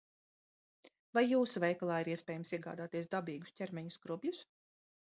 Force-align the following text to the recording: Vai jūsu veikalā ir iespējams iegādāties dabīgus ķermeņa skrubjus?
Vai 1.17 1.23
jūsu 1.27 1.61
veikalā 1.65 1.99
ir 2.05 2.11
iespējams 2.15 2.57
iegādāties 2.59 3.13
dabīgus 3.15 3.57
ķermeņa 3.63 3.99
skrubjus? 4.01 4.45